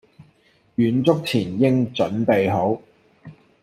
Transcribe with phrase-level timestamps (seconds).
[0.77, 2.81] 遠足前應準備好